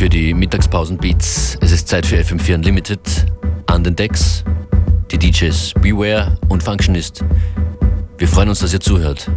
[0.00, 1.58] Für die Mittagspausenbeats.
[1.60, 3.00] Es ist Zeit für FM4 Unlimited.
[3.66, 4.42] An den Decks
[5.10, 7.22] die DJs Beware und Functionist.
[8.16, 9.30] Wir freuen uns, dass ihr zuhört.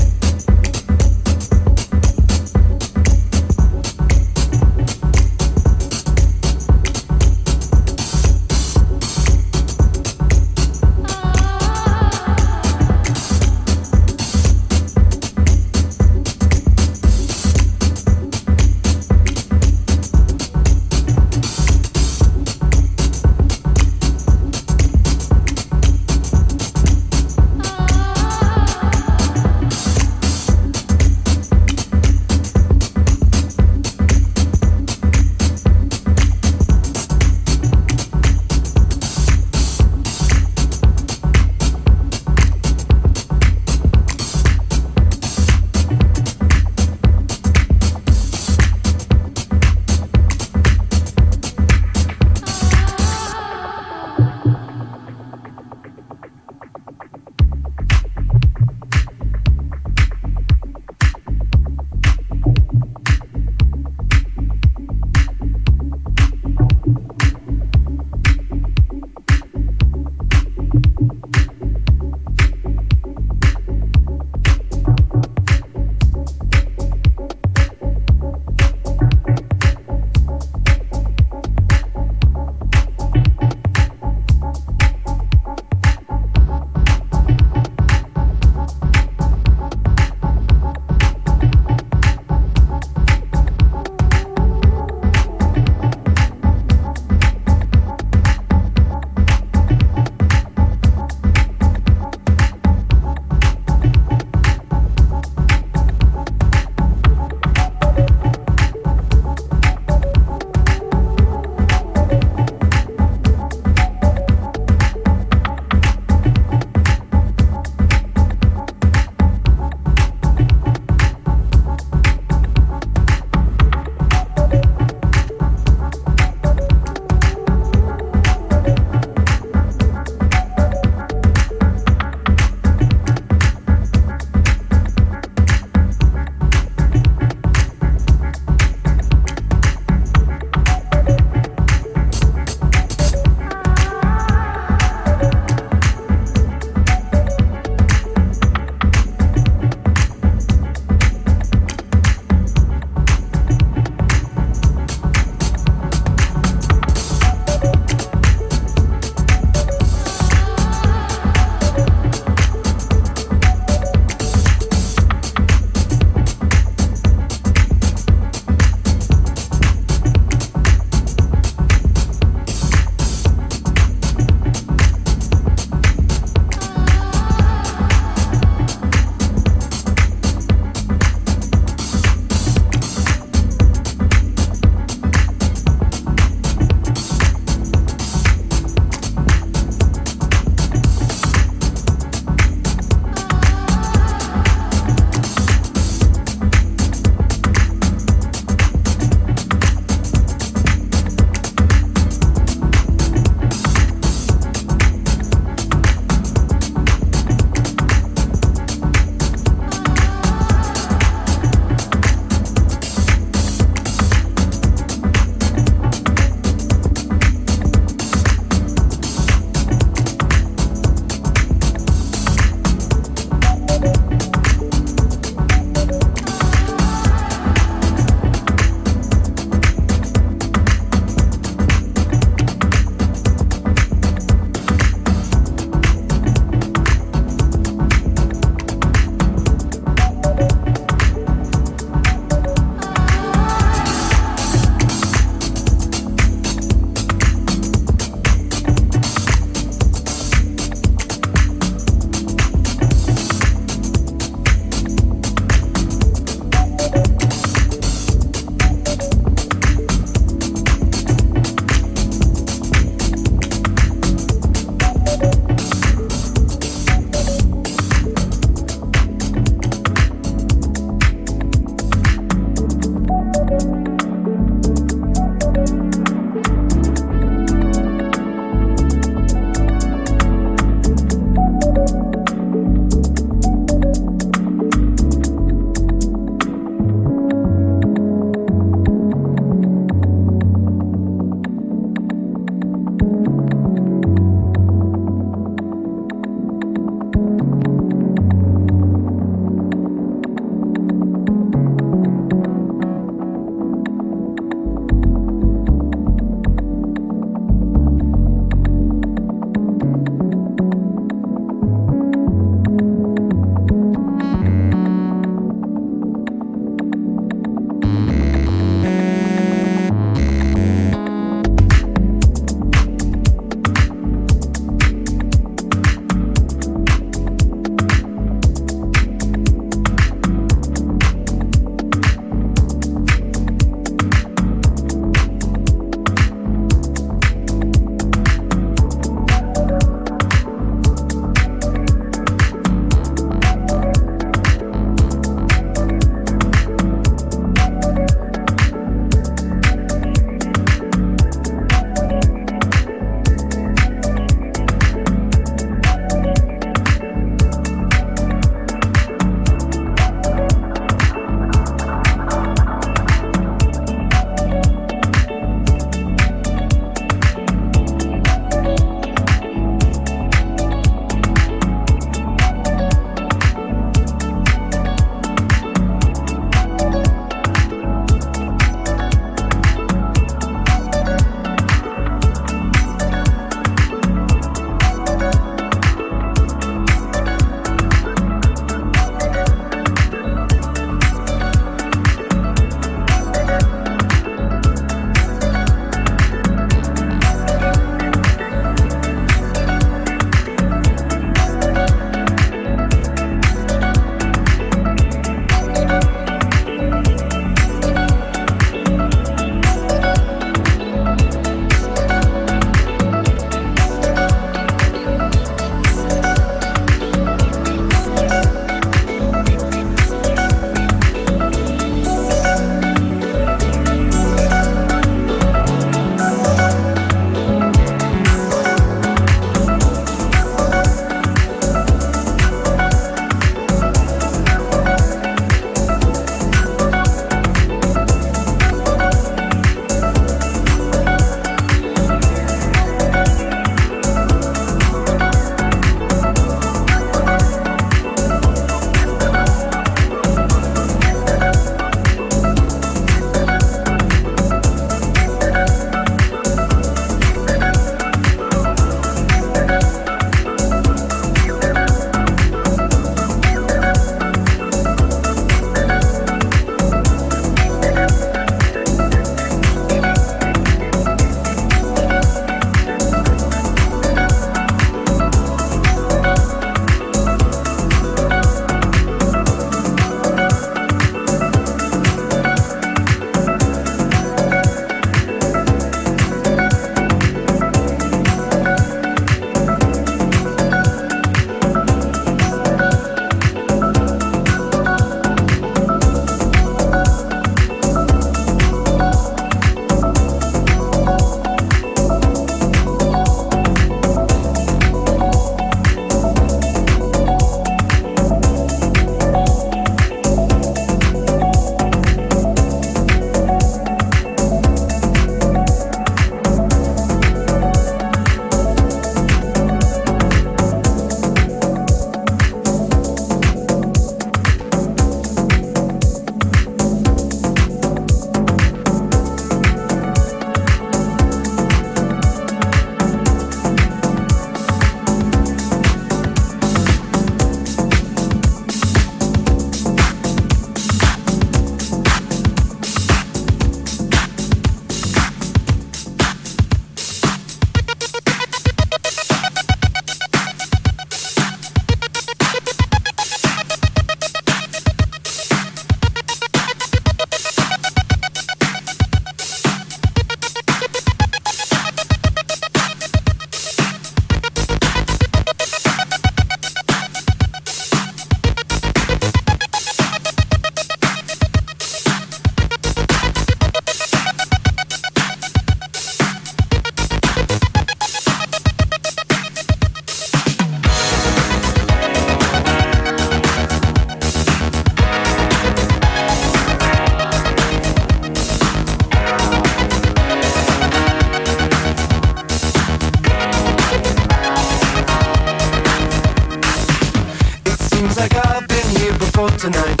[599.72, 600.00] tonight.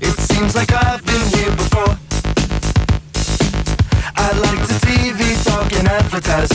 [0.00, 1.96] It seems like I've been here before.
[4.16, 6.49] I like to TV talk and advertise.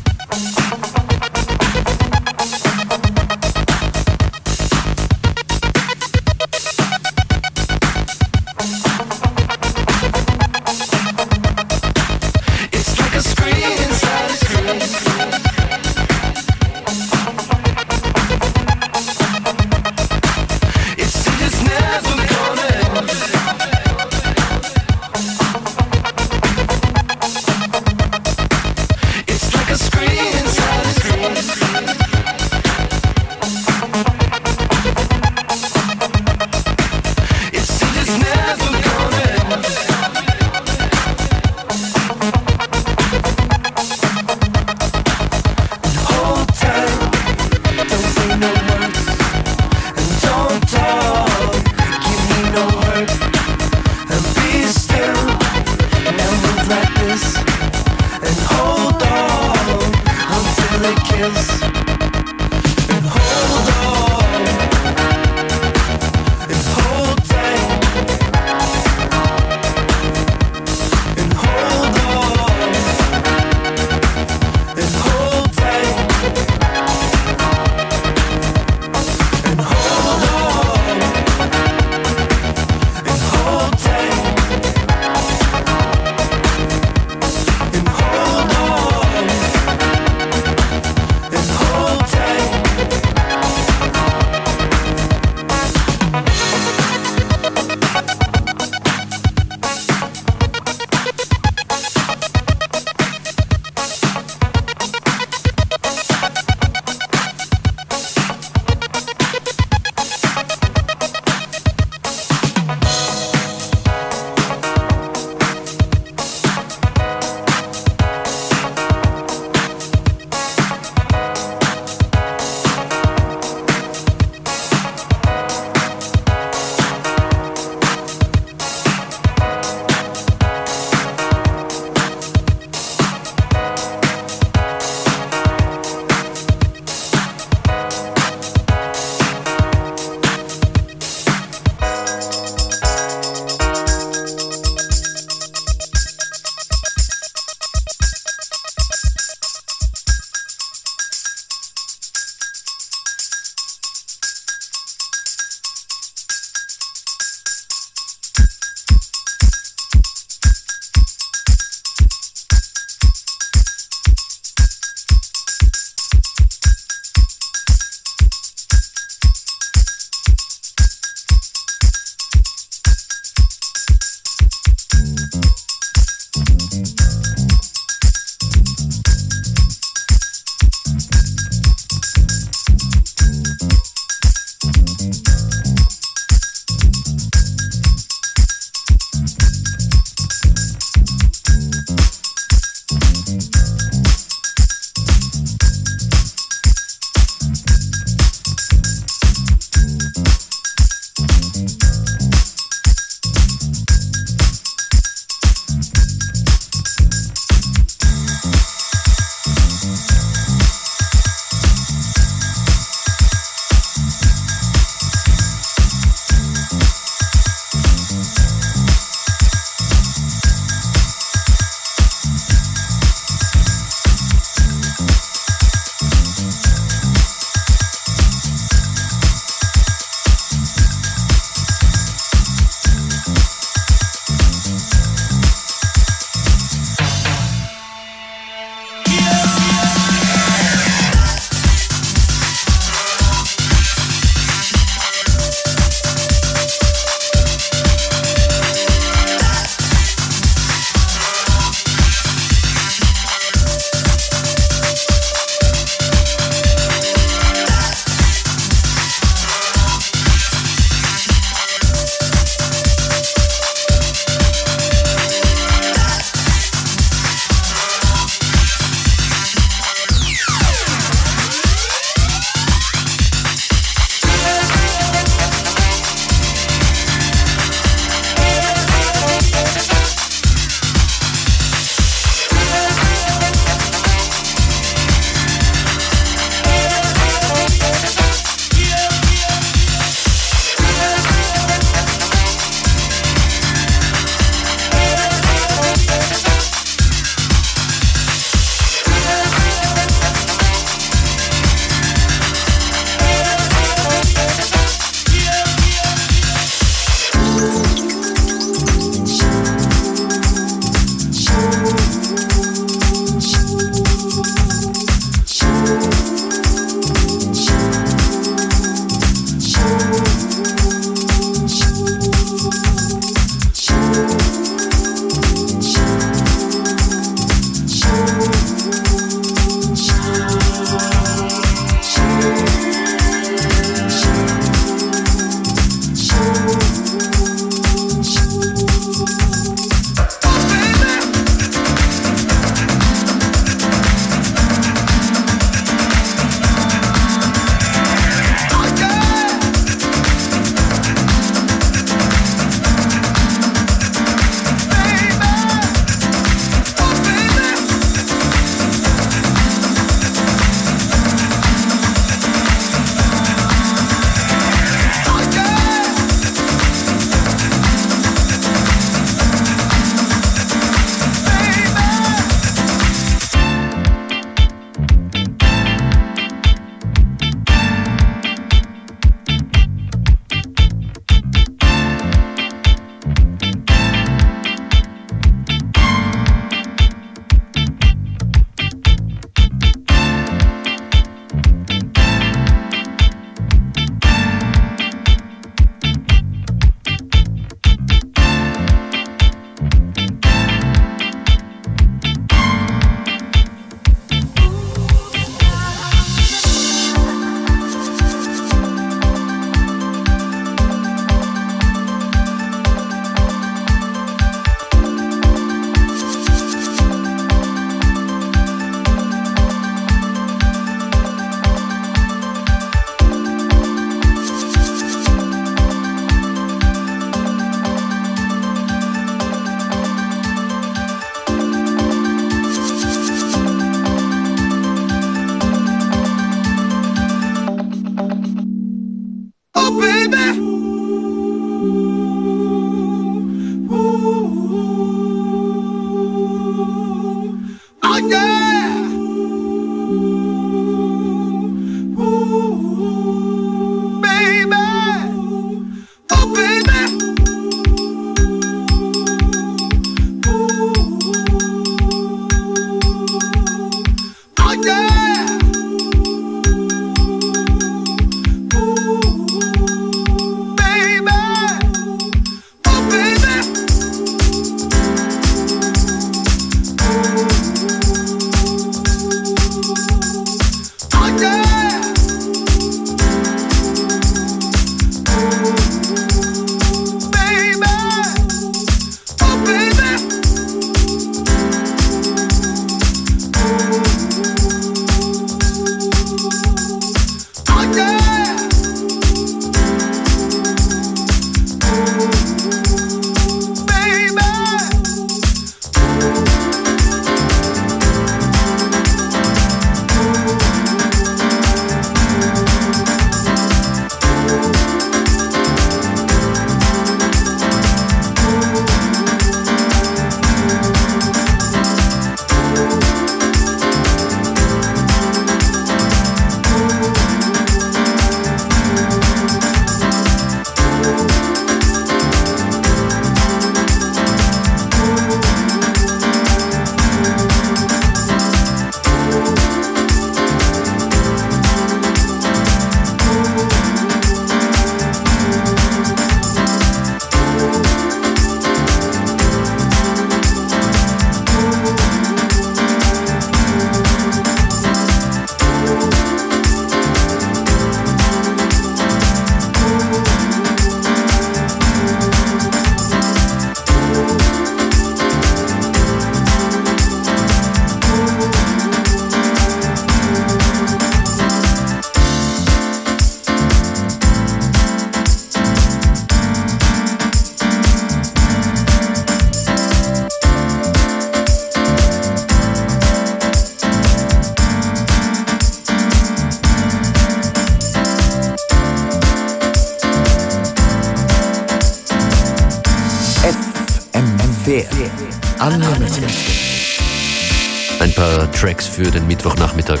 [598.90, 600.00] Für den Mittwochnachmittag.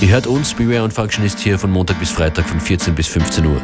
[0.00, 3.46] Ihr hört uns, Beware und Functionist hier von Montag bis Freitag von 14 bis 15
[3.46, 3.60] Uhr.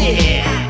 [0.00, 0.69] Yeah.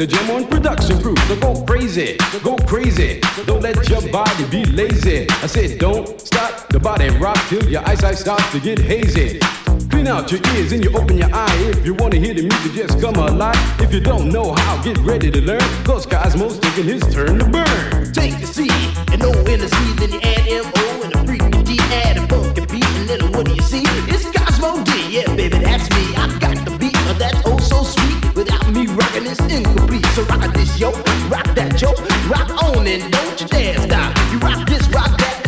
[0.00, 1.14] the jam on production crew.
[1.28, 3.20] So go crazy, go crazy.
[3.44, 5.26] Don't let your body be lazy.
[5.42, 9.38] I said don't stop the body rock till your eyesight starts to get hazy.
[9.90, 11.56] Clean out your ears and you open your eye.
[11.68, 13.58] If you wanna hear the music, just come alive.
[13.78, 15.84] If you don't know how, get ready to learn.
[15.84, 18.12] Cause Cosmo's taking his turn to burn.
[18.12, 18.70] Take the C
[19.12, 20.29] and O in the C, then you
[23.70, 23.82] see?
[24.10, 26.02] It's Cosmo D, yeah, baby, that's me.
[26.16, 28.34] I got the beat, that's oh so sweet.
[28.34, 30.06] Without me rocking, it's incomplete.
[30.14, 30.90] So rock this, yo,
[31.30, 31.90] rock that, yo,
[32.28, 34.10] rock on and don't you dare stop.
[34.32, 35.39] You rock this, rock that,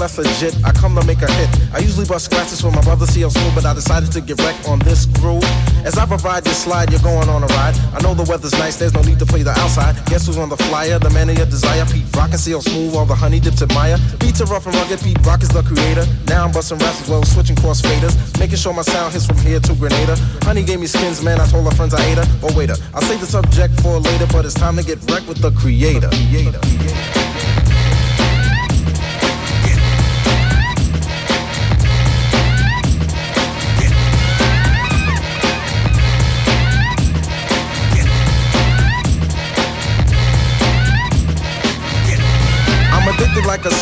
[0.00, 0.56] that's legit.
[0.64, 1.48] I come to make a hit.
[1.72, 4.66] I usually bust scratches for my brother CL Smooth, but I decided to get wrecked
[4.66, 5.44] on this groove.
[5.84, 7.76] As I provide this slide, you're going on a ride.
[7.92, 9.94] I know the weather's nice, there's no need to play the outside.
[10.06, 10.98] Guess who's on the flyer?
[10.98, 11.84] The man of your desire.
[11.86, 13.98] Pete Rock and CL Smooth, all the honey dips admire.
[14.18, 16.06] Beats are rough and rugged, Pete Rock is the creator.
[16.26, 18.16] Now I'm busting raps as well, switching cross faders.
[18.40, 20.16] Making sure my sound hits from here to Grenada.
[20.48, 22.26] Honey gave me skins, man, I told her friends I ate her.
[22.42, 25.38] Oh, waiter, I'll save the subject for later, but it's time to get wrecked with
[25.38, 26.08] the creator.
[26.08, 26.58] creator.
[26.60, 27.29] creator.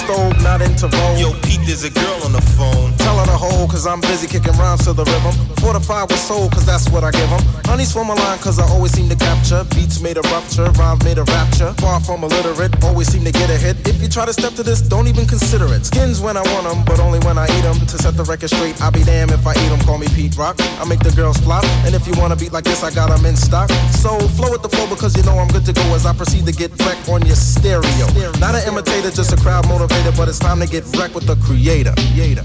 [0.08, 1.20] Stove, not into vogue.
[1.20, 1.32] Yo,
[1.68, 2.96] there's a girl on the phone.
[2.96, 3.36] Tell her to
[3.68, 5.36] cause I'm busy kicking rhymes to the rhythm.
[5.60, 7.44] Fortified with soul, cause that's what I give them.
[7.68, 9.62] Honey's for my line, cause I always seem to capture.
[9.76, 11.74] Beats made a rupture, rhymes made a rapture.
[11.84, 13.76] Far from illiterate, always seem to get a hit.
[13.86, 15.84] If you try to step to this, don't even consider it.
[15.84, 17.76] Skins when I want them, but only when I eat them.
[17.76, 19.80] To set the record straight, I'll be damned if I eat them.
[19.80, 20.56] Call me Pete Rock.
[20.80, 21.64] I make the girls flop.
[21.84, 23.68] And if you want to beat like this, I got them in stock.
[24.00, 26.46] So flow with the flow because you know I'm good to go as I proceed
[26.46, 28.08] to get wrecked on your stereo.
[28.40, 31.36] Not an imitator, just a crowd motivated, but it's time to get wrecked with the
[31.58, 31.92] creator.
[32.14, 32.44] creator.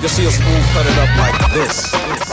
[0.00, 2.23] You'll see a smooth cut it up like this.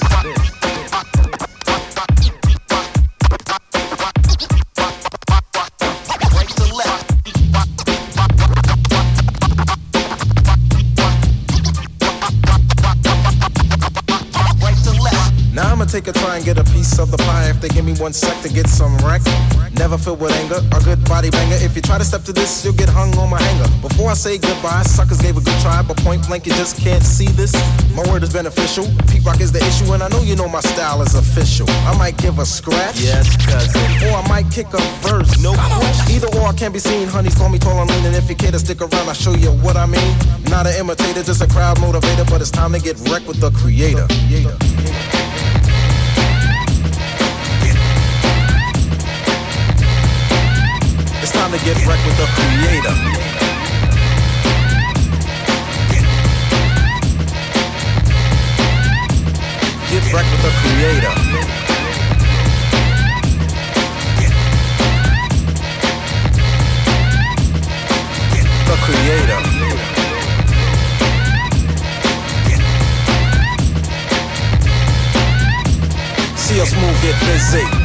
[15.92, 18.14] Take a try and get a piece of the pie if they give me one
[18.14, 19.22] sec to get some wreck.
[19.76, 21.58] Never filled with anger, a good body banger.
[21.60, 23.68] If you try to step to this, you'll get hung on my hanger.
[23.82, 27.04] Before I say goodbye, suckers gave a good try, but point blank, you just can't
[27.04, 27.52] see this.
[27.94, 28.86] My word is beneficial.
[29.12, 31.70] Pete Rock is the issue, and I know you know my style is official.
[31.84, 35.42] I might give a scratch, yes, cousin, or I might kick a verse.
[35.44, 36.16] No question.
[36.16, 37.10] Either or I can't be seen.
[37.10, 39.36] Honeys call me tall and lean, and if you care to stick around, I'll show
[39.36, 40.16] you what I mean.
[40.48, 43.52] Not an imitator, just a crowd motivator, but it's time to get wrecked with the
[43.52, 44.08] creator.
[44.08, 44.56] creator.
[51.52, 52.96] Time to get wrecked with the creator.
[59.90, 61.14] Get wrecked with the creator.
[68.68, 69.42] The creator.
[76.38, 77.81] See us move, get busy.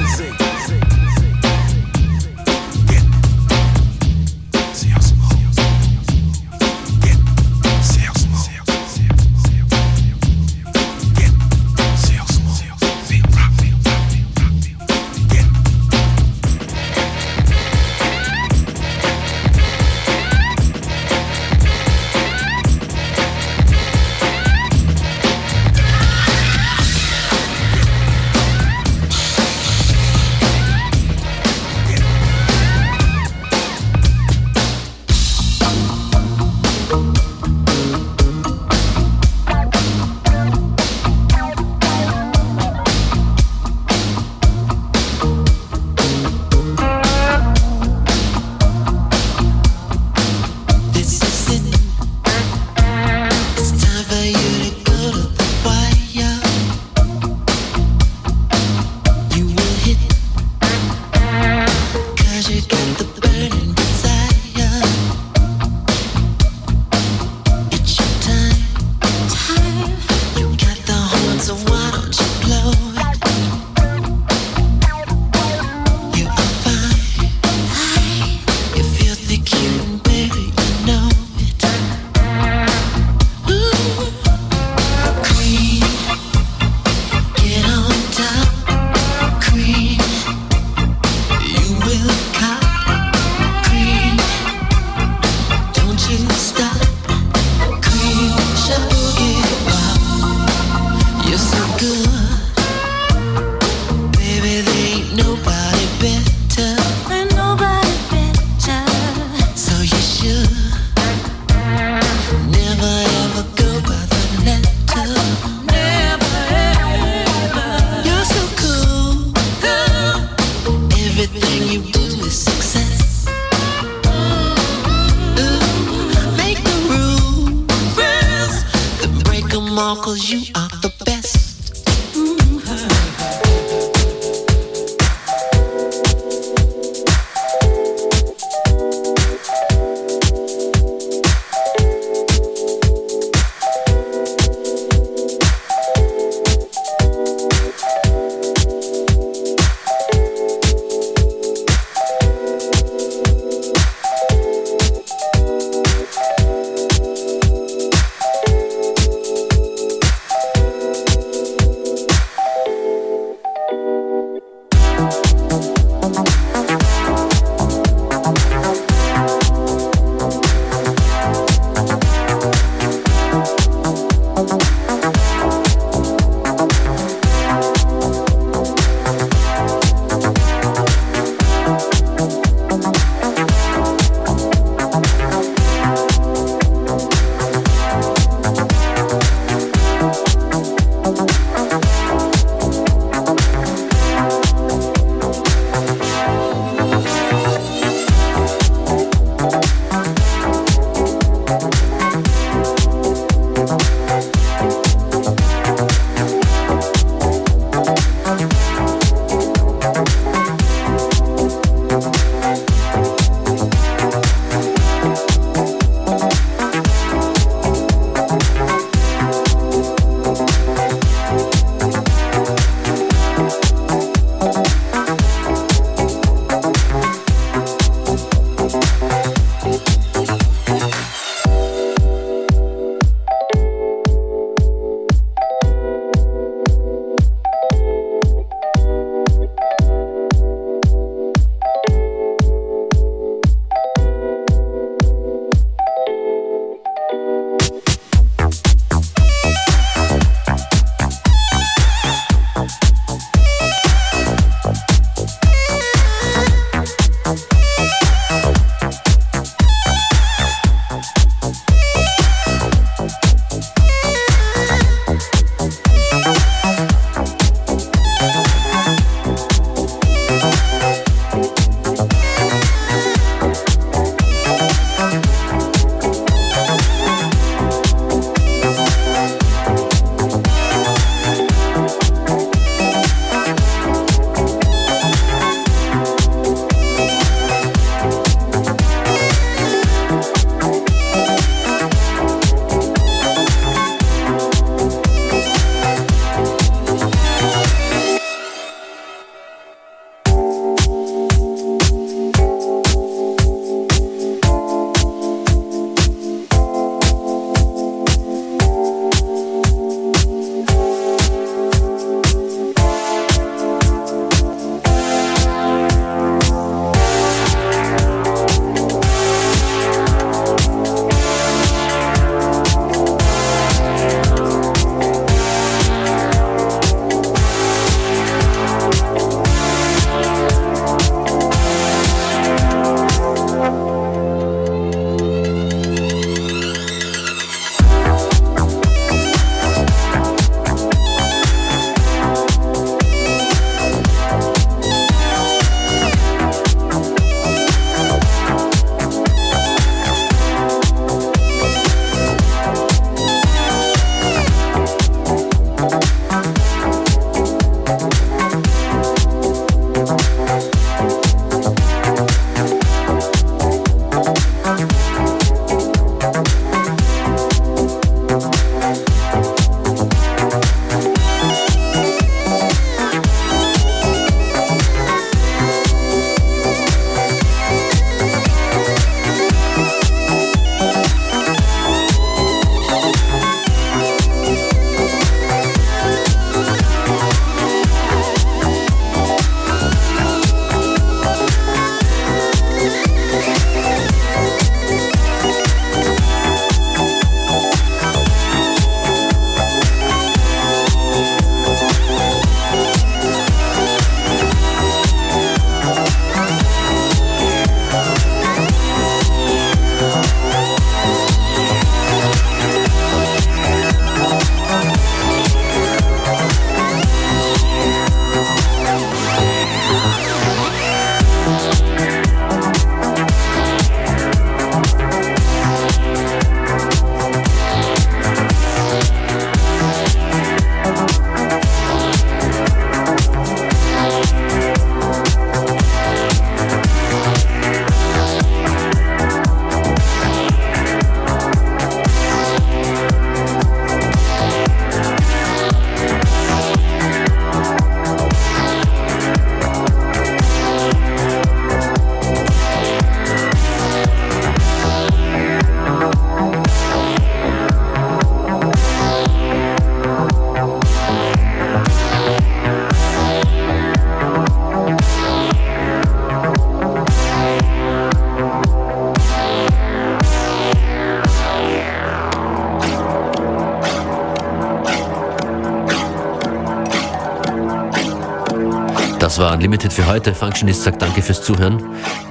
[479.57, 480.35] Unlimited für heute.
[480.35, 481.83] Functionist sagt danke fürs Zuhören.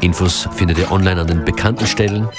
[0.01, 2.30] Infos findet ihr online an den bekannten Stellen.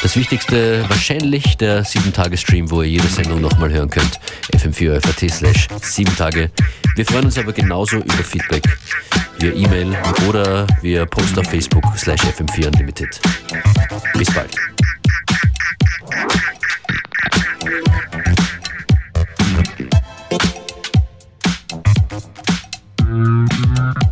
[0.00, 4.18] Das Wichtigste wahrscheinlich der 7-Tage-Stream, wo ihr jede Sendung nochmal hören könnt.
[4.56, 6.50] fm4.at slash 7 Tage.
[6.96, 8.62] Wir freuen uns aber genauso über Feedback
[9.38, 9.94] via E-Mail
[10.26, 13.20] oder via Post auf Facebook slash fm4 Unlimited.
[14.14, 14.56] Bis bald.
[23.12, 24.11] Mm-hmm.